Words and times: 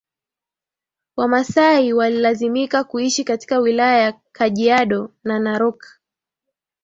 Wamasai 1.17 1.93
walilazimika 1.93 2.83
kuishi 2.83 3.23
katika 3.23 3.59
wilaya 3.59 3.99
ya 4.01 4.13
Kajiado 4.31 5.11
na 5.23 5.39
Narok 5.39 5.85